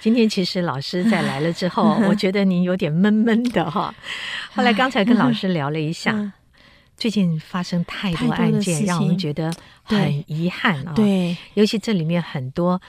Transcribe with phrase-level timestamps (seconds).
[0.00, 3.94] 今天其实老师在来了之后， 我觉得您有点闷闷的哈。
[4.54, 6.32] 后来刚才跟老师聊了一下，
[6.96, 9.52] 最近发生太多案件，让我们觉得
[9.84, 10.92] 很遗憾啊。
[10.94, 12.80] 对，尤其这里面很多。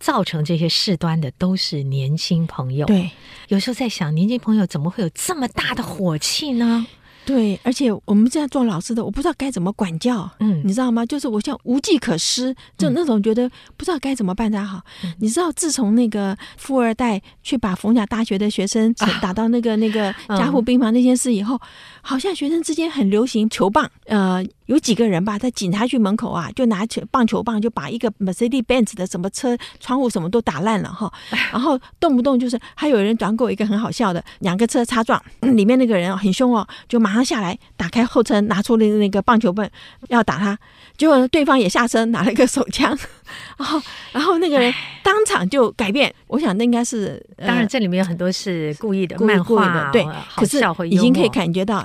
[0.00, 2.86] 造成这些事端的都是年轻朋友。
[2.86, 3.10] 对，
[3.48, 6.86] 有时候在想，年轻朋友怎么会有这么大的火气呢？
[7.30, 10.28] 对，而且我们这样做老师的，我不知道该怎么管教。
[10.40, 11.06] 嗯，你知道吗？
[11.06, 14.80] 就是我像无计可施，就那种觉得不知道该怎么办才好。
[15.04, 18.92] 嗯、你知道，自从那个富二代去把逢甲大学的学生
[19.22, 21.60] 打到那个、啊、那个加护病房那件事以后，嗯、
[22.02, 23.88] 好像学生之间很流行球棒。
[24.06, 24.44] 呃。
[24.70, 31.12] 有几个人吧，在警察局门口啊，就拿起棒球棒，就把一个 Mercedes Benz 的什么车窗户什么都打烂了哈。
[31.50, 39.68] 然后动不动就是还有人转过一个很好笑的，两个车擦撞，里面那个人很凶哦，就马上下来打开后车，拿出了那个棒球棒
[40.06, 40.56] 要打他，
[40.96, 42.96] 结果对方也下车拿了一个手枪，
[43.58, 46.14] 然后然后那个人当场就改变。
[46.28, 51.84] 我想那应该是，当然这里面有很多是故意的漫画，对，可是已经可以感觉到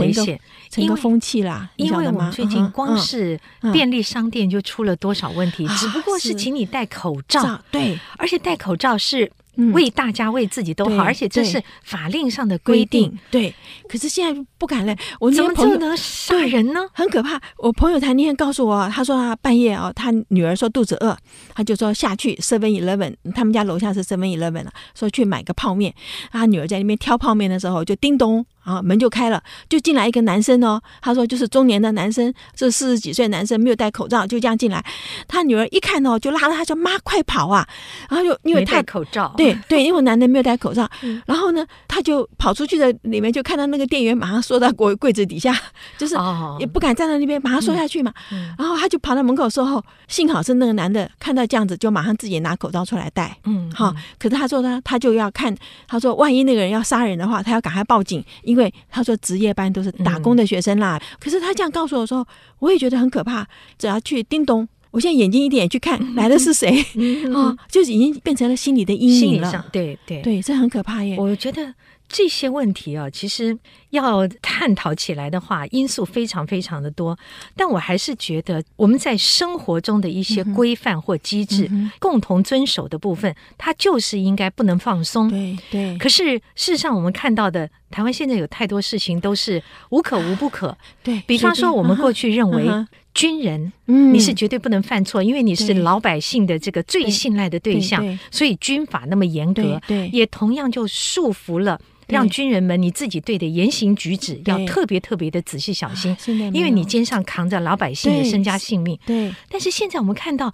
[0.00, 0.40] 危险。
[0.70, 3.38] 整个风气啦，因为我们最近光是
[3.72, 9.30] 便利商店就出了多少问题，只不过是请你戴口罩，对，而且戴口罩是
[9.72, 13.54] 为大家为自己都好，而且这是法令上的规定，对。
[13.88, 16.80] 可是现在不敢了，我怎么这么能杀人呢？
[16.92, 17.40] 很可怕。
[17.58, 21.16] 我朋友他那天告诉我，他说他半夜啊，他女儿说肚子饿，
[21.54, 25.94] 他就说下去 Seven Eleven，他们家楼下是 Seven Eleven 了，说去买个泡面。
[26.32, 28.44] 他女儿在那边挑泡面的时候，就叮咚。
[28.64, 30.80] 啊，门就开了，就进来一个男生哦。
[31.00, 34.84] 他说就是中年的男生，是四十几岁男生没有戴口罩，就这样进来。
[35.28, 37.66] 他女儿一看哦，就拉着他说：“妈，快跑啊！”
[38.08, 40.88] 然后就因为他戴口罩，对对，因为男的没有戴口罩。
[41.26, 45.54] 然后呢，他就跑出去的里面，就看到那个店员马上缩到柜柜子底下，
[45.98, 46.16] 就是
[46.58, 48.12] 也不敢站在那边，马上缩下去嘛。
[48.58, 53.36] 然后他就跑到门口时候，幸好是那个男的看到这样子，就马上自己拿口罩出来戴。
[53.44, 53.94] 嗯，好。
[54.18, 55.54] 可是他说呢他就要看，
[55.86, 58.24] 他说万一那个人要杀人的话，他要赶快报警。
[58.42, 62.26] 因为他说值夜班都是打工的学生啦，嗯、可是他这样告诉我说，
[62.58, 63.46] 我也觉得很可怕。
[63.78, 69.64] 只要去叮咚，我现在眼睛一点去看、嗯、 来的是谁啊、嗯哦，就已经变成了心理的阴影了。
[69.72, 71.16] 对对对，这很可怕耶。
[71.18, 71.74] 我觉得。
[72.08, 73.56] 这些问题啊，其实
[73.90, 77.18] 要探讨起来的话，因素非常非常的多。
[77.56, 85.28] 但我还是觉得，我们在生活中的一些规范或机制，嗯、共同遵守的部分，它就是应该不能放松。
[85.28, 85.98] 对对。
[85.98, 89.60] 可是事实上，我们看到的台湾现在有太多事情都是
[89.90, 90.76] 无可无不可。
[91.02, 91.20] 对。
[91.26, 92.68] 比方说，我们过去认为
[93.14, 99.80] 军人，你是绝对不能犯错，因为你是老百姓的这个最信赖的对象，所以军法那么严格。
[99.88, 100.08] 对。
[100.08, 101.80] 也同样就束缚了。
[102.08, 106.16] 让军人们你自己对的言行举止要特别特别的仔细小心，
[106.52, 108.98] 因为你肩上扛着老百姓的身家性命。
[109.06, 110.52] 对，但是现在我们看到，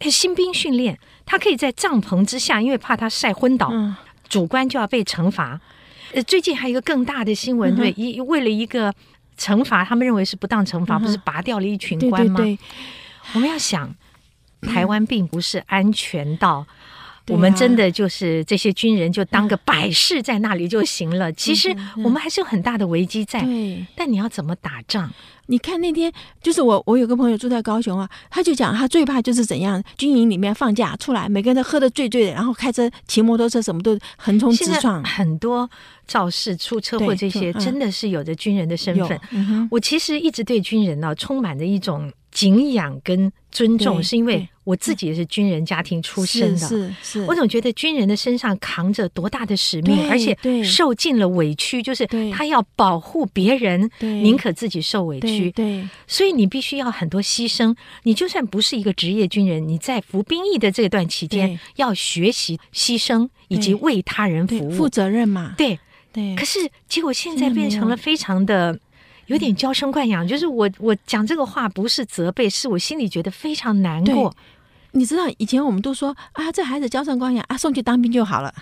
[0.00, 3.72] 新兵训练他可以在帐篷之下，因为怕他晒昏倒，
[4.28, 5.60] 主官就要被惩罚。
[6.14, 8.92] 呃，最近还有一个更大的新闻，对，一为了一个
[9.38, 12.40] 惩罚，他们认为是不当惩罚，不是拔掉了一群官吗？
[13.34, 13.94] 我们要想，
[14.62, 16.66] 台湾并不是安全到。
[17.28, 21.32] 我们真的就是这些军人，就当个摆设在那里就行了。
[21.32, 23.46] 其实我们还是有很大的危机在。
[23.94, 25.12] 但你要怎么打仗？
[25.50, 26.12] 你看那天，
[26.42, 35.02] 就是我，我有个朋友住在高雄啊，他就讲他最怕就是怎样，军营里面放假出来，每个人都喝的醉醉的，然后开车、骑摩托车，什么都横冲直撞。
[35.04, 35.68] 很多
[36.06, 39.18] 肇事出车祸这些，真的是有着军人的身份。
[39.70, 44.48] 我其实一直对军人呢，充满着一种敬仰跟尊重，是因为。
[44.68, 47.24] 我自己也是军人家庭出身的，是是。
[47.24, 55.37] 我总觉得军人的身上扛着多大的使命，而且受尽了委屈，就是他要保护别人，宁可自己受委屈。
[55.38, 57.74] 区，对，所以你必须要很多牺牲。
[58.02, 65.54] 你就算不是一个职业军人，你在服兵役的这段期间，要学习牺牲以及为他人服务、负责任嘛。
[65.56, 65.78] 对
[66.12, 66.34] 对。
[66.36, 66.58] 可是
[66.88, 68.78] 结果现在变成了非常的
[69.26, 74.34] 有点娇生惯养，就是我我讲这个话不是责备，是我心里觉得非常难过。
[74.92, 78.54] 你知道以前我们都说啊，这孩子娇生惯养啊，送去当兵就好了。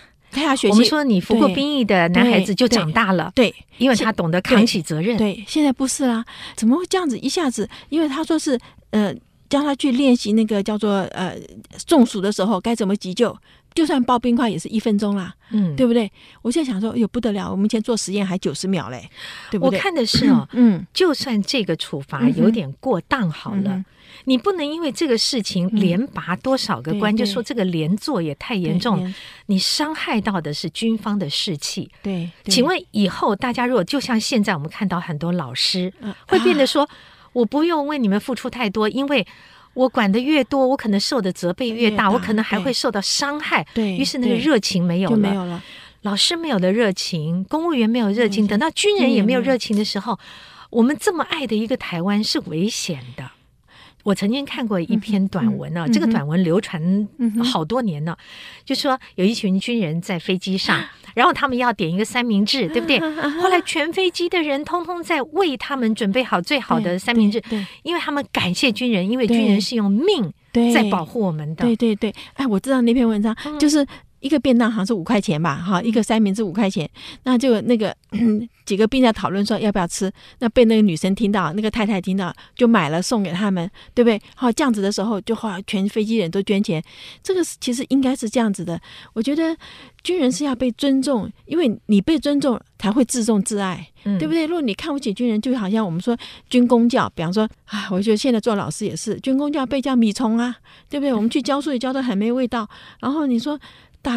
[0.68, 5.16] 我们说你服过兵役的男孩子就长大了，对，对，因为他懂得扛起责任。
[5.16, 6.24] 对，对，现在不是啦，
[6.54, 7.68] 怎么会这样子一下子？
[7.88, 8.58] 因为他说是
[8.90, 9.14] 呃，
[9.48, 11.36] 叫他去练习那个叫做呃
[11.86, 13.36] 中暑的时候该怎么急救，
[13.74, 16.10] 就算包冰块也是一分钟啦，嗯，对不对？
[16.42, 19.08] 我现在想说，哎呦不得了，我们以前做实验还九十秒嘞，
[19.50, 19.78] 对不对？
[19.78, 23.70] 我看的是哦，嗯，就算这个处罚有点过当好了。
[23.76, 23.84] 嗯
[24.24, 29.12] 你不能因为这个事情连拔多少个官，嗯、就说这个连坐也太严重。
[29.46, 31.88] 你伤害到的是军方的士气。
[32.02, 35.92] 对，请问以后大家如果就像现在我们看到很多老师，
[36.26, 36.88] 会变得说，啊、
[37.36, 39.26] 我不用为你们付出太多，因为
[39.74, 43.66] 我管的越多，我可能受的责备越大，我可能还会受到伤害。
[43.74, 45.62] 对，于是那个热情没有了，没有了。
[46.00, 50.18] 老师没有了热情，公务员没有热情，等到军人也没有热情的时候，
[50.70, 53.30] 我们这么爱的一个台湾是危险的。
[54.06, 57.08] 我曾经看过一篇短文呢、啊，嗯嗯、这个短文流传
[57.42, 58.12] 好多年了。
[58.12, 58.22] 嗯、
[58.64, 62.98] 就说有一群军人在飞机上， 嗯、然后他们要点一个三明治，嗯、对不对？
[62.98, 67.42] 嗯、后来 全飞机的人通通在为他们准备好最好的三明治，
[67.82, 70.32] 因为他们感谢军人，因为军人是用命
[70.72, 71.64] 在保护我们的。
[71.64, 73.84] 对对对，哎，我知道那篇文章就是。
[74.26, 76.90] 一个便当好像是五块钱吧，哈，一个三明治五块钱，
[77.22, 77.96] 那就那个
[78.66, 84.20] 几个兵在讨论说要不要吃，那被那个女生听到，那个太太听到就买了送给他们，对不对？
[84.34, 86.82] 好，这样子的时候就好，全飞机人都捐钱，
[87.22, 88.80] 这个其实应该是这样子的。
[89.12, 89.56] 我觉得
[90.02, 94.44] 军人是要被尊重，因为你被尊重才会自重自爱，嗯、对不对？
[94.46, 96.16] 如果你看不起军人，就好像我们说
[96.50, 100.56] 军公教，比方说啊，我觉得现在做老师也是军公教被叫米虫啊，
[100.90, 101.14] 对不对？
[101.14, 102.68] 我们去教书也教的很没味道，
[103.00, 103.60] 然后你说。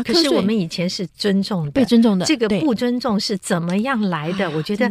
[0.03, 2.25] 可是我们以前是尊重的，被尊重的。
[2.25, 4.49] 这个不尊重是怎么样来的？
[4.51, 4.89] 我觉得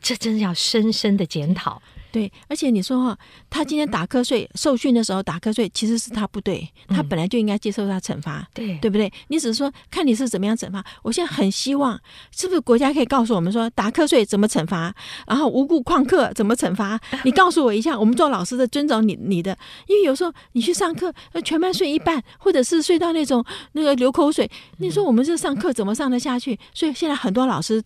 [0.00, 1.80] 这真的要深深的检讨。
[2.12, 3.18] 对，而且你说哈，
[3.48, 9.12] 他今天打瞌睡，受训的时候打瞌睡，其实是他不对，他本来就应该接受他惩罚，对、嗯、对不对？
[9.28, 10.84] 你只是说看你是怎么样惩罚。
[11.02, 11.98] 我现在很希望，
[12.34, 14.94] 是不是国家可以告诉我们说，打瞌睡怎么惩罚，
[15.26, 16.98] 然后无故旷课怎么惩罚？
[17.24, 21.12] 你告诉我一下，我们做老师的尊重你你的，因为有时候你去上课，
[21.44, 26.58] 全班睡一半，或者是睡到那种那个流口水，你说我们这上课怎么上得下去？
[26.74, 27.82] 所以现在很多老师。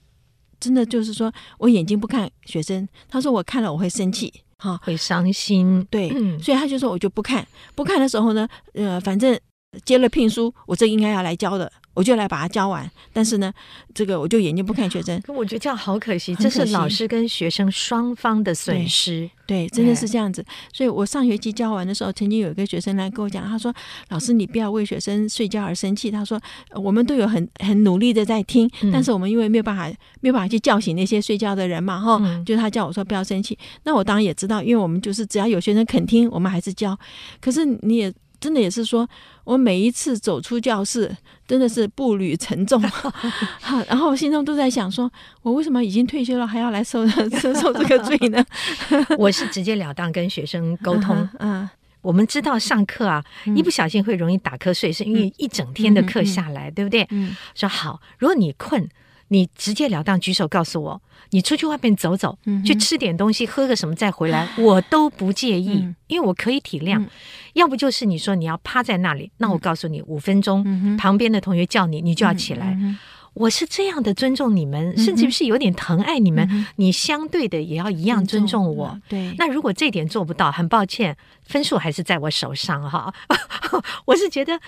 [0.64, 9.38] 真的就是说，我眼睛不看学生，他说我看了我会生气，哈，会伤心，对，嗯、所以他就说我就不看，不看的时候呢，呃，反正
[9.84, 11.70] 接了聘书，我这应该要来教的。
[11.94, 13.52] 我就来把它教完，但是呢，
[13.94, 15.22] 这个我就眼睛不看学生。
[15.28, 19.30] 我觉得这样好可惜，可惜这是老师跟学生双方的损失。
[19.46, 20.44] 对，对，真的是这样子。
[20.72, 23.72] 所以我上学期教完的时候，曾经有一个学生来跟我讲，他说
[24.10, 26.36] ：“老师，你不要为学生睡觉而生气。”他说
[26.74, 29.86] ：“我们都有很很努力的在听，但是我们因为没有办法
[30.20, 33.56] 没有办法去叫醒那些睡觉的人嘛，哈、嗯，就他叫我说不要生气。
[33.84, 36.98] 那我当然也知道，因为我们就是只要有学生肯听，我们还是教。
[37.40, 38.12] 可是你也。”
[38.44, 39.08] 真的也是说，
[39.44, 41.11] 我每一次走出教室，
[41.49, 42.79] 真的是步履沉重，
[43.88, 45.11] 然后我心中都在想说，
[45.41, 48.44] 我为什么已经退休了，还要来受受受这个罪呢？
[49.17, 51.70] 我是直截了当跟学生沟通，嗯，嗯。
[52.02, 57.06] 我们知道上课啊，嗯、一不小心会容易打瞌睡，是因为一整天的课下来，对不对？
[57.10, 58.86] 嗯，说好，如果你困。
[59.28, 61.00] 你直截了当举手告诉我，
[61.31, 66.98] 你出去外面走走，嗯、去吃点东西，喝个什么再回来， 我都不介意，嗯、因为我可以体谅。
[66.98, 67.08] 嗯、
[67.54, 72.76] 要不就是你说你要趴在那里，那我告诉你，五分钟，嗯、旁边的同学叫你，你就要起来。
[72.81, 72.98] 嗯、
[73.32, 76.46] 我是这样的尊重你们，嗯、甚至是有点疼爱你们。
[76.52, 79.00] 嗯、你相对的也要一样尊重我。
[79.08, 83.12] 对，那如果这点做不到，很抱歉，分数还是在我手上哈。
[84.04, 84.60] 我是觉得。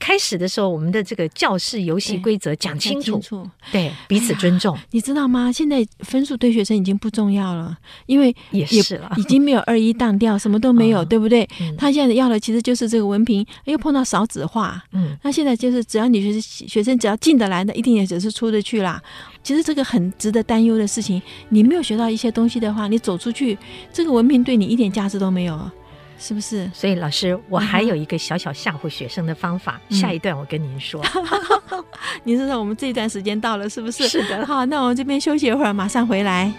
[0.00, 5.52] 开始的时候，我们的这个教室游戏规则讲清楚，清楚对彼此尊重，哎，你知道吗？
[5.52, 7.76] 现在分数对学生已经不重要了，
[8.06, 11.46] 因为也，也是了，已经没有二一当掉， 什么都没有，哦、对不对？
[11.60, 19.00] 嗯、他现在要的其实就是这个文凭，又碰到少子化，嗯，那现在就是只要你学生学生只要进得来的，一定也只是出得去啦。
[19.42, 23.56] 其实这个很值得担忧的事情，你没有学到一些东西的话，你走出去，
[23.92, 25.70] 这个文凭对你一点价值都没有。
[26.20, 26.70] 是不是？
[26.74, 29.80] 所以老师，我还有一个小小吓唬学生的方法。
[29.88, 31.02] 嗯、下一段我跟您说。
[32.22, 34.06] 您知道我们这一段时间到了，是不是？
[34.06, 34.44] 是的。
[34.46, 36.52] 好，那我们这边休息一会儿，马上回来。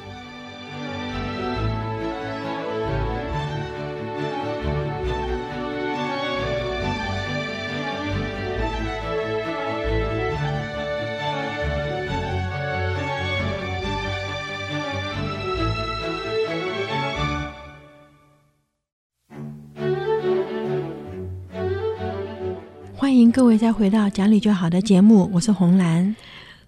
[23.51, 26.15] 位再回到讲理就好的节目，我是红兰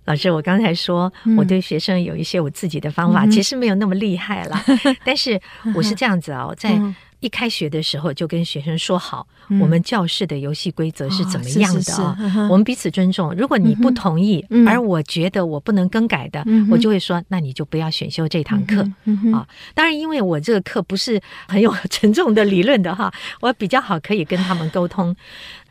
[0.04, 0.30] 老师。
[0.30, 4.62] 我刚才说我对学生有一些我自己的方法，嗯、其实没有那么厉害了，
[5.06, 5.40] 但是
[5.74, 6.78] 我是这样子哦，在。
[7.24, 13.34] 一开学的时候就跟学生说好，嗯、我们教室的游戏规则是怎么样的、哦是是是我们彼此尊重。
[13.34, 19.48] 如果你不同意，嗯、而我觉得我不能更改的，嗯、我就会说，那你就不要选修这堂课、嗯、啊。
[19.74, 23.10] 当然，因为我这个课不是很有 沉重的理论的哈，
[23.40, 25.16] 我比较好可以跟他们沟通。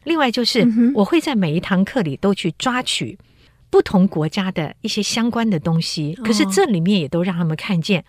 [0.04, 3.18] 另外就是我会在每一堂课里都去抓取。
[3.72, 8.04] 不同国家的一些相关的东西，可是这里面也都让他们看见，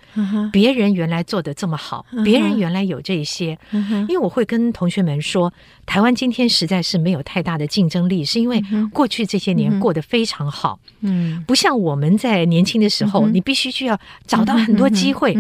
[0.52, 3.58] 别人原来做的这么好，别人原来有这些。
[3.72, 5.54] 因为我会跟同学们说，
[5.86, 10.78] 台湾今天实在是没有太大的竞争力，是因为过去这些年过得非常好。
[11.00, 13.98] 嗯，不像我们在年轻的时候，你必须需要
[14.28, 15.34] 找到很多机会。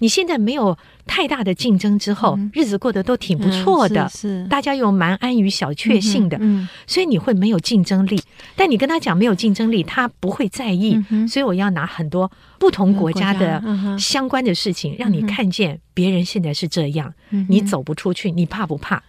[0.00, 0.76] 你现在没有。
[1.08, 8.22] 太大的竞争之后，日子过得都挺不错的，是大家又蛮安于小确幸的，嗯所以你会没有竞争力。
[8.54, 11.02] 但你跟他讲没有竞争力，他不会在意。
[11.26, 13.62] 所以我要拿很多不同国家的
[13.98, 17.12] 相关的事情，让你看见别人现在是这样，
[17.48, 19.02] 你走不出去，你怕不怕？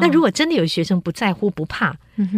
[0.00, 1.94] 那如果真的有学生不在乎不怕，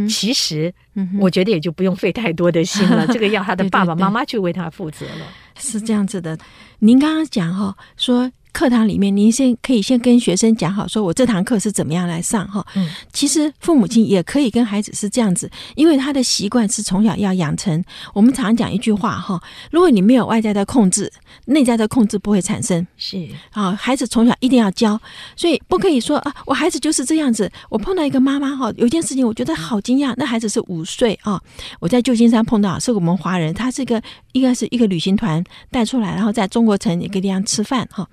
[0.08, 0.72] 其实
[1.20, 3.06] 我觉得也就不用费太多的心了。
[3.12, 5.26] 这个要他的爸爸妈妈去为他负责了。
[5.56, 6.36] 是这样子的。
[6.80, 8.30] 您刚刚讲哈说。
[8.52, 12.64] 课堂里面，您先可以先跟学生讲好，说我这堂课是怎么样来上哈。
[12.74, 17.82] 嗯，其实父母亲也可以跟孩子是这样子，因为他的习惯是从小要养成。
[18.12, 21.10] 我们常讲一句话哈，如果你没有外在的控制，
[21.46, 22.86] 内在的控制不会产生。
[22.96, 25.00] 是啊，孩子从小一定要教，
[25.34, 27.50] 所以不可以说啊，我孩子就是这样子。
[27.68, 31.40] 我碰到一个妈妈哈，有一件事情我觉得好惊讶，那孩子是五岁啊，
[31.80, 34.00] 我在旧金山碰到是我们华人，他是一个
[34.32, 38.06] 应该是一个旅行团带出来，然后在中国城一个地方吃饭哈。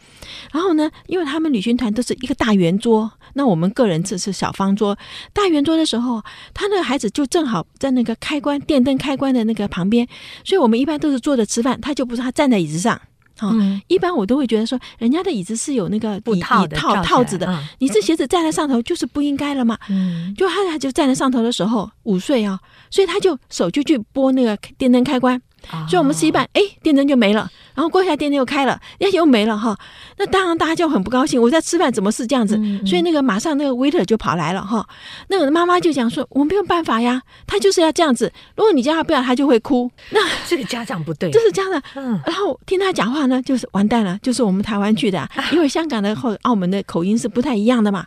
[0.52, 4.98] 然后呢，因为他们旅行团都是一个大圆桌，那我们个人这是小方桌。
[5.34, 6.22] 大圆桌的时候，
[6.54, 10.08] 他那个孩子就正好在那个开关电灯开关的那个旁边，
[10.44, 13.00] 所以我们一般都是坐着吃饭，他就不是他站在椅子上。
[13.38, 19.78] 啊、嗯，一般我都会觉得说，人家的椅子是有那个椅套的套套子的，嗯、你这鞋子站在上头就是不应该了嘛。
[19.90, 22.60] 嗯，就他他就站在上头的时候，午睡啊、哦，
[22.92, 25.42] 所以他就手就去拨那个电灯开关。
[25.88, 29.78] 所以我们吃一半，哎，电灯就没了，然后过一下电灯又开了，哎，又没了哈。
[30.18, 31.42] 那当然大家就很不高兴。
[31.42, 32.58] 我在吃饭，怎么是这样子？
[32.58, 34.88] 嗯嗯、所以那个马上那个 waiter 就跑来了哈。
[35.28, 38.32] 那个妈妈就讲说，我没有办法呀，他就是要这样子。
[38.56, 39.90] 如果你叫他不要，他就会哭。
[40.12, 41.82] 那这个家长不对，就是家长。
[41.96, 48.06] 嗯，然后听他讲话呢，就是完蛋了，就是我们台湾去的， 因为香港的和澳门的口音是不太一样的嘛。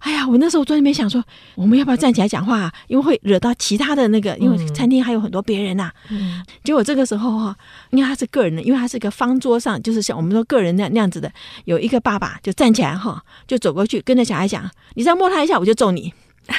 [0.00, 1.22] 哎呀，我那时候在那边想说，
[1.54, 2.72] 我们要不要站起来讲话啊？
[2.88, 5.90] 因为会惹到其他的那个，因为餐厅还有很多别人呐。
[6.08, 6.42] 嗯。
[6.64, 7.56] 结果这个时候哈，
[7.90, 11.30] 因为他是个人的，因为他是个方桌上，就是像我们说个人那那样子的，
[11.64, 16.12] 有一个爸爸就站起来哈，就走过去跟着小孩讲：“你再摸他一下，我就揍你。”
[16.48, 16.56] 啊，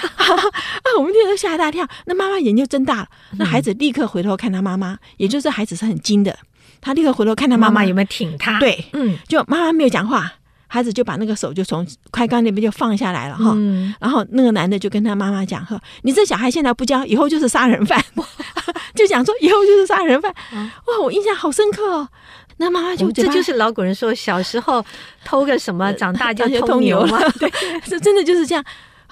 [0.98, 1.86] 我们听都吓一大跳。
[2.06, 3.08] 那妈妈眼睛睁大了，
[3.38, 6.38] 那孩子立刻回头看他妈妈，也就是孩子是很精的，
[6.80, 8.60] 他立刻回头看他妈妈有没有挺他。
[8.60, 10.32] 对，嗯，就妈妈没有讲话。
[10.74, 18.02] 孩子就把那个手就从开关那边就放下来了哈，嗯、然后那个男的就跟他妈妈讲说：“你这小孩现在不教，以后就是杀人犯。
[18.96, 20.34] ”就讲说以后就是杀人犯。
[20.54, 22.08] 哇，我印象好深刻哦。
[22.56, 24.82] 那妈妈就这就是老古人说小时候
[25.26, 27.20] 偷个什么，长大就偷牛嘛。
[27.38, 27.52] 对，
[27.84, 28.64] 是真的就是这样。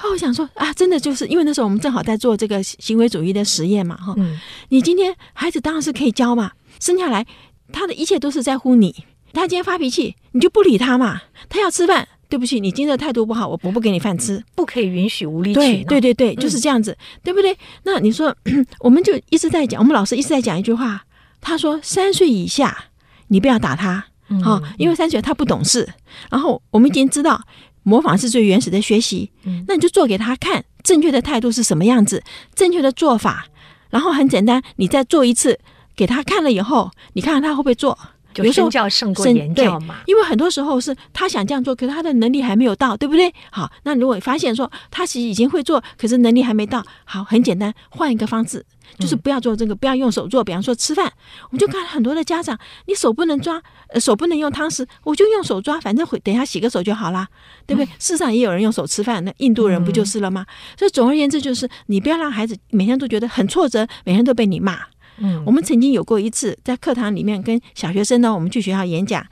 [0.10, 4.14] 我想说啊，真的就是因为那时候我们正好在做这个行为主义的实验嘛哈。
[4.16, 4.40] 嗯、
[4.70, 7.26] 你今天孩子当然是可以教嘛，生下来
[7.74, 9.04] 他的一切都是在乎你。
[9.34, 11.22] 他今天发脾气，你就不理他嘛。
[11.48, 15.66] 他要吃饭，对不起，你今天的态度不好，我不不给你饭吃，不可以允许无理取闹。
[15.66, 17.58] 对对对对，就是这样子，嗯、对不对？
[17.84, 18.36] 那你说，
[18.80, 21.04] 我们就一直在讲，我们老师一直在讲一句话，
[21.42, 22.86] 他说三岁以下
[23.30, 24.06] 你不要打他，
[24.44, 25.88] 好、嗯，因为三岁他不懂事。
[26.30, 27.42] 然后我们已经知道，
[27.84, 29.32] 模仿是最原始的学习。
[29.46, 33.48] 嗯、那你就做给他看，正确的态度是什么样子，正确的做法。
[33.90, 35.60] 然后很简单，你再做一次
[35.96, 37.98] 给他看了以后，你看看他会不会做。
[38.36, 43.34] 有身教胜过言教嘛，因为很多时候是他想这样做，可是他的能力还没有到，对不对？
[43.52, 48.64] 好，那如果发现说他其实已经会做，可是能力还没到，好，很简单，换一个方式，
[49.00, 50.44] 就是不要做这个，不要用手做。
[50.44, 51.12] 比方说吃饭，
[51.46, 57.28] 我们就看很多的家长，你手不能抓，呃，手不能用汤匙，我就用手抓，反正会等一下洗个手就好啦，
[57.66, 57.86] 对不对？
[57.98, 60.46] 事实上也有人用手吃饭，那印度人不就是了吗？
[60.78, 64.80] 所以总而言之，就是你不要让孩子每天都觉得很挫折，每天都被你骂。
[65.20, 69.26] 嗯，我们曾经有过一次在课堂里面跟小学生呢，我们去学校演讲，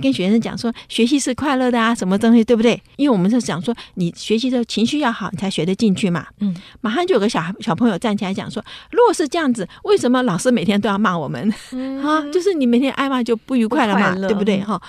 [0.00, 2.80] 跟学生讲说学习是快乐的啊，什么东西对不对？
[2.96, 6.26] 因为我们是讲说你学习的情绪要好，你才学得进去嘛。
[6.40, 11.52] 嗯，马上就有个小小朋友站起来讲说，如果是这样子，为什么老师每天都要骂我们？
[11.72, 14.60] 嗯、啊，就是你每天挨骂就不愉快了嘛，对不对？
[14.60, 14.80] 哈，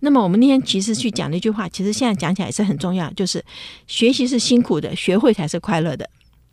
[0.00, 3.44] 那么我们那天其实去讲了一句话，其实现在讲起来也是很重要，就是
[3.86, 6.08] 学习是辛苦的，学会才是快乐的。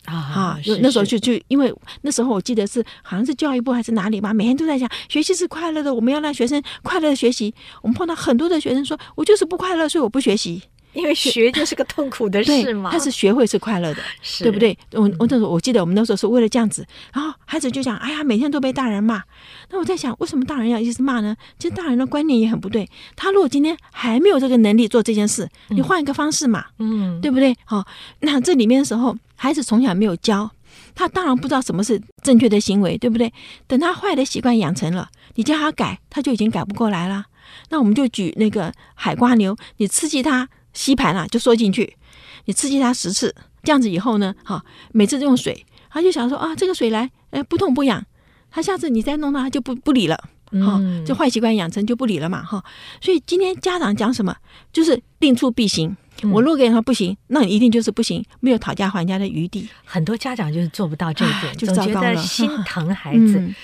[0.07, 7.53] 啊，就那时候就就因为那时候我记得是好像是教育部还是哪里吧，每天都在讲学习是快乐的，我们要让学生快乐的学习。
[7.81, 10.61] 我们碰到很多的学生说，我就是不快乐，所以我不学习。
[10.97, 14.77] 因为学就是个痛苦的 事嘛，但是学会是快乐的， 是对不对？
[14.93, 19.23] 我我那时候我记得我们那时候是为了这样子，然后孩子就讲：“哎呀，每天都被大人骂。”
[19.69, 21.35] 那我在想，为什么大人要一直骂呢？
[21.59, 22.89] 其实大人的观念也很不对。
[23.15, 27.55] 他如果今天还没有这个能力做这件事，你换一个方式嘛，嗯，对不对？
[27.65, 27.85] 好，
[28.21, 30.49] 那这里面的时候，孩子从小没有教，
[30.95, 33.31] 他当然不知道什么是正确的行为，对不对？
[33.67, 37.25] 等他坏的习惯养成了，你叫他改，他就已经改不过来了。
[37.69, 40.49] 那我们就举那个海瓜牛，你刺激他。
[40.77, 41.97] 吸盘了就缩进去，
[42.45, 48.05] 你刺激它十次，这样子以后呢，哈，每次用水，他就想说啊，这个水来，哎，不痛不痒，
[48.51, 50.15] 他下次你再弄它，他就不不理了，
[50.51, 52.63] 哈，这坏习惯养成就不理了嘛，哈，
[53.01, 54.35] 所以今天家长讲什么，
[54.71, 55.97] 就是定出必行。
[56.31, 59.69] 我如果跟他说不行，那你一定就是不行，没有讨价还价的余地。
[59.83, 63.37] 很多家长就是做不到这一点，就觉得心疼孩子。
[63.41, 63.55] 嗯，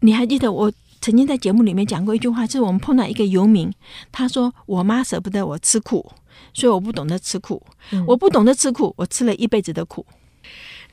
[0.00, 0.72] 你还记得我
[1.06, 3.72] 曾经在节目里面讲过一句话，就是我们碰到一个游民，
[4.10, 6.10] 他说我妈舍不得我吃苦。
[6.52, 10.04] 所以我不懂得吃苦，嗯、我不懂得吃苦，我吃了一辈子的苦。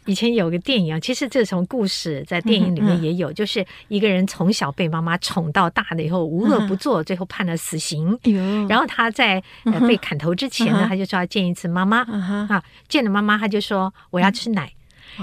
[0.05, 8.15] 以前有个电影啊，其实这从故事在电影里面也有，嗯嗯、就是一个人从小被妈妈宠到大了以后，无恶不作，嗯、最后判了死刑。
[8.25, 14.72] 嗯、然后他在、呃、被砍头之前呢，嗯、他就说要见一次妈妈、嗯、啊，见了妈妈他就说我要吃奶。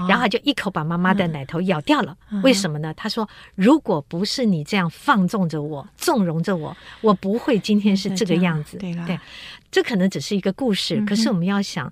[0.07, 2.15] 然后他就一口把妈妈的奶头咬掉了。
[2.31, 2.93] 嗯、为什么呢？
[2.95, 9.19] 他说：“如果不是你这样放纵着我、纵容着我，我不会今天是这个样子。”对，对，
[9.71, 11.91] 这可能只是一个故事，嗯、可是我们要想。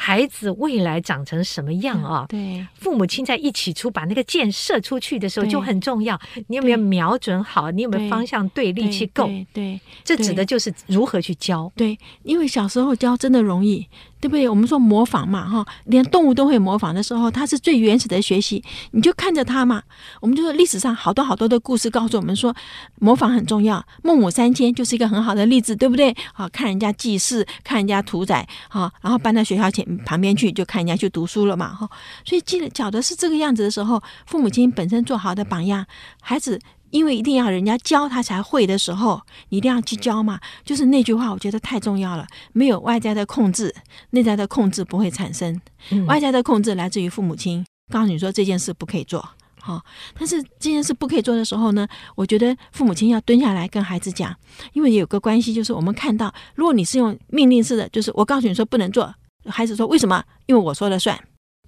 [0.00, 2.24] 孩子未来长成什么样啊？
[2.28, 6.16] 对，父母亲在一起出把那个箭射出去的时候就很重要。
[6.46, 7.68] 你有没有瞄准好？
[7.72, 8.70] 你有没有方向对？
[8.70, 9.28] 力气够？
[9.52, 11.72] 对，这指的就是如何去教。
[11.74, 13.88] 对，因为小时候教真的容易，
[14.20, 14.48] 对不对？
[14.48, 18.62] 我们说模仿嘛，哈，连动物都会模仿的时候，它是最原始的学习。
[18.92, 19.82] 你就看着它嘛。
[20.20, 22.54] 我们就说历史上好多好多的故事告诉我们说，
[22.98, 23.84] 模仿很重要。
[24.02, 26.16] 孟母三迁就是一个很好的例子，对不对？
[26.32, 29.84] 好，看人家祭祀，看人家屠宰，好，然后搬到学校前。
[30.04, 31.88] 旁边去就看人家去读书了嘛，哈，
[32.24, 35.84] 所以记得讲的是这个样子的时候，父母亲本身做好的榜样，
[36.20, 36.58] 孩子
[36.90, 40.40] 因为一定要人家教他才会的时候，你一定要去教嘛。
[40.64, 42.26] 就是那句话，我觉得太重要了。
[42.52, 43.74] 没有外在的控制，
[44.10, 45.60] 内在的控制不会产生。
[46.06, 49.26] 外在的控制来自于父母亲，告诉你说这件事不可以做，
[49.60, 49.80] 好。
[50.18, 54.34] 但是这件事不可以做的时候呢，我觉得父母亲要蹲下来跟孩子讲，
[54.72, 59.14] 因为有个关系，就是我们看到，如果你是用命令式的，就是我告诉你说不能做。
[59.46, 60.22] 孩子说：“为什么？
[60.46, 61.18] 因为我说了算。”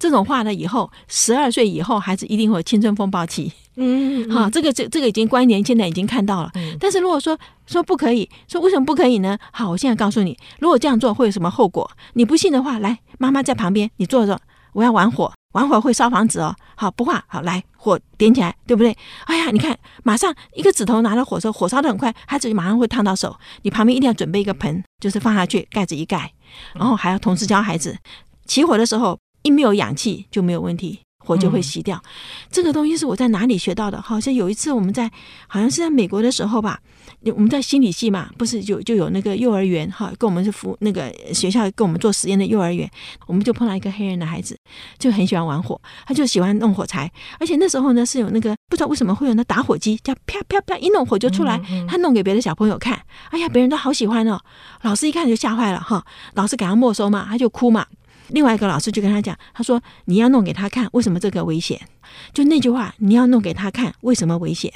[0.00, 3.52] 这种话呢，以后十二岁以后，孩子一定会有青春风暴期。
[3.76, 6.50] 嗯，嗯，好，这个这这个已经观念现在已经看到了。
[6.54, 9.38] 嗯，但是如果说说不可以，说为什么不可以呢？
[9.52, 11.88] 好，我现在告诉你，如果这样做会有什么后果？
[12.14, 14.40] 你不信的话，来，妈妈在旁边，你坐着，
[14.72, 15.30] 我要玩火。
[15.52, 18.96] 玩火会烧房子哦，好不怕，好来火点起来，对不对？
[19.24, 23.36] 哎呀，你看，马上一个指头拿了火烧，火烧的很快，孩子马上会烫到手。
[23.62, 26.32] 你旁边一定要准备一个盆，就是放下去，盖子一盖，
[26.74, 27.98] 然后还要同时教孩子，
[28.46, 31.96] 起火的时候一没有氧气就没有问题，火就会熄掉。
[31.96, 32.09] 嗯、
[32.50, 34.00] 这个东西是我在哪里学到的？
[34.00, 35.11] 好像有一次我们在，
[35.46, 36.81] 好像是在美国的时候吧。
[37.35, 42.88] 我们在心理系嘛，不是就就有那个幼儿园哈，跟我们是服那个学校跟我们做实验的幼儿园，
[43.26, 44.57] 我们就碰到一个黑人的孩子，
[44.98, 52.98] 就很喜欢玩火，他就喜欢弄火柴，而且那时候呢是有那个不知道为什么会有那打火机，叫啪啪啪一弄火就出来，他弄给别的小朋友看，
[53.31, 54.40] 哎呀，别人都好喜欢哦，
[54.83, 56.03] 老师一看就吓坏了哈，
[56.35, 57.85] 老师给他没收嘛，他就哭嘛。
[58.31, 61.81] 另外一个老师就跟他讲，他说：“你要弄给他看，为什么这个危险？
[62.33, 64.73] 就那句话，你要弄给他看，为什么危险？”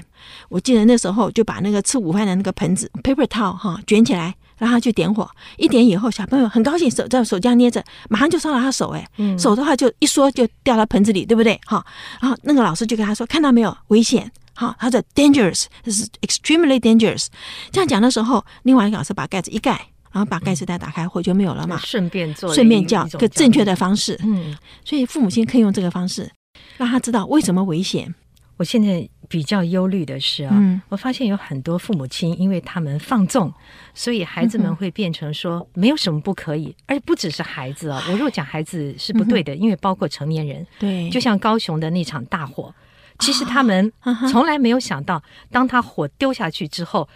[0.48, 5.28] 我记得那时候就把那个吃午饭的那个盆子 paper towel 哈卷起来，让他去点火。
[5.56, 8.90] 一点以后，小朋友很高兴，手在手这样捏着，马上就烧了他手。
[8.90, 9.06] 哎，
[9.38, 11.60] 手的话就一缩就掉到盆子里，对不对？
[11.66, 11.84] 哈，
[12.20, 14.30] 然后那个老师就跟他说：“看到没有，危险。
[14.54, 17.26] 哈，他说 dangerous，这是 extremely dangerous。
[17.72, 21.76] 这样讲的时候，另外一个老师把盖子一盖。”然后把盖子带打开，火就没有了嘛。
[21.78, 24.16] 顺便做，顺便教个正确的方式。
[24.22, 26.30] 嗯，所以父母亲可以用这个方式，
[26.76, 28.14] 让他知道为什么危险。
[28.56, 33.52] 我现在比较忧虑的是啊，嗯、我发现有很多父母亲，因为他们放纵，
[33.92, 38.00] 所以孩子们会变成说没有什么不可以，嗯、而且不只是孩子啊。
[38.08, 40.64] 我若讲孩子是不对的，嗯、因为包括成年人。
[40.78, 42.72] 对，就像高雄的那场大火。
[43.20, 43.92] 其实他们
[44.30, 47.08] 从来没有想到，当他火丢下去之后，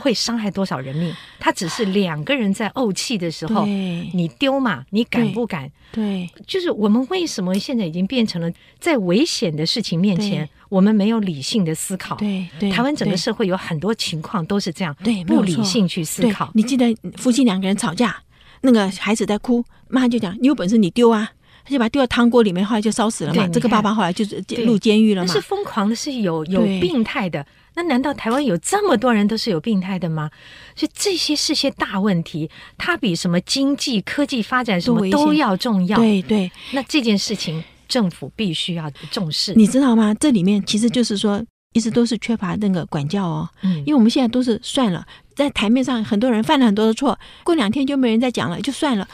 [0.00, 1.14] 会伤害多少人命。
[1.40, 5.70] 他只是两个人在怄气的时候，你丢嘛，你敢不敢？
[5.92, 12.16] 对，就是我们为什么现在已经变成了在危险的事情面前，我们没有理性的思考？
[12.16, 16.50] 对，台湾整个社会有很多情况都是这样，对，不理性去思考。
[16.54, 18.16] 你记得夫妻两个人吵架，
[18.60, 21.30] 那个孩子在哭，妈就讲：“你有本事你丢啊！”
[21.66, 23.46] 他就把他丢到汤锅里面，后来就烧死了嘛。
[23.48, 25.32] 这个爸爸后来就是入监狱了嘛。
[25.32, 27.44] 是疯狂的，是有有病态的。
[27.74, 30.30] 那难道台湾有这么多人都是有病态的吗？
[30.76, 32.48] 所以这些是些大问题，
[32.78, 35.98] 它比什么经济、科技发展什么都要重要。
[35.98, 39.52] 对对，那这件事情政府必须要重视。
[39.54, 40.14] 你知道吗？
[40.14, 43.48] 这里面其实就是说，一直都是缺乏那个管教哦。
[43.62, 49.06] 嗯，因为我们现在都是算了，在台面上很多人犯了很多的错，过两天就没人再讲了，就算了。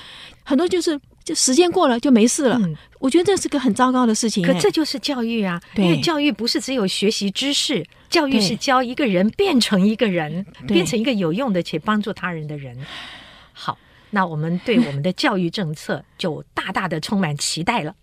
[0.44, 1.00] 很多就是。
[1.24, 4.44] 就时间过了就没事了，嗯、我觉得这是个很糟糕的事情。
[4.44, 12.76] 可这就是教育啊，因为教育不是只有学习知识，教育是教一个人变成一个人，变成一个有用的且帮助他人的人。
[13.52, 13.78] 好。
[14.14, 17.94] 那我们对我们的教育政策就大大的充满期待了。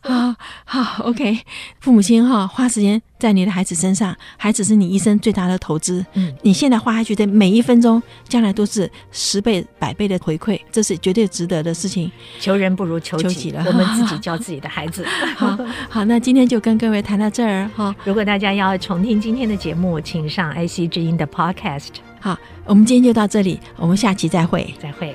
[0.00, 1.40] 好， 好，OK。
[1.78, 6.04] 父母亲哈，花时间在你的孩子身上，孩子是你一生最大的投资。
[6.14, 12.10] 嗯，你现在花下去的每一分钟，将来都是十倍、百倍的回馈，这是绝对值得的事情。
[12.40, 15.06] 求人不如求己，了，我们自己教自己的孩子。
[15.38, 15.56] 好
[15.88, 17.94] 好，那今天就跟各位谈到这儿哈。
[18.04, 21.90] 如果大家要重听今天的节目，请上 IC 之音的 Podcast。
[22.18, 25.14] 好，我们今天就到这里，我们下期再会，再会。